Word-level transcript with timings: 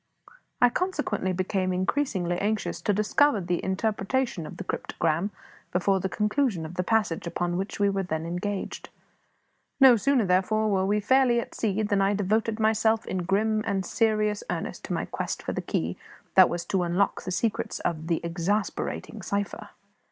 I 0.59 0.69
consequently 0.71 1.31
became 1.31 1.71
increasingly 1.71 2.39
anxious 2.39 2.81
to 2.81 2.91
discover 2.91 3.39
the 3.39 3.63
interpretation 3.63 4.47
of 4.47 4.57
the 4.57 4.63
cryptogram 4.63 5.29
before 5.71 5.99
the 5.99 6.09
conclusion 6.09 6.65
of 6.65 6.73
the 6.73 6.83
passage 6.83 7.27
upon 7.27 7.55
which 7.55 7.79
we 7.79 7.87
were 7.87 8.01
then 8.01 8.25
engaged. 8.25 8.89
No 9.79 9.95
sooner, 9.97 10.25
therefore, 10.25 10.69
were 10.69 10.87
we 10.87 11.01
fairly 11.01 11.39
at 11.39 11.53
sea 11.53 11.83
than 11.83 12.01
I 12.01 12.15
devoted 12.15 12.59
myself 12.59 13.05
in 13.05 13.19
grim 13.25 13.61
and 13.63 13.85
serious 13.85 14.43
earnest 14.49 14.83
to 14.85 14.93
my 14.93 15.05
quest 15.05 15.43
for 15.43 15.53
the 15.53 15.61
key 15.61 15.97
that 16.33 16.49
was 16.49 16.65
to 16.65 16.81
unlock 16.81 17.21
the 17.23 17.29
secrets 17.29 17.77
of 17.81 18.07
the 18.07 18.21
exasperating 18.23 19.21
cipher. 19.21 19.69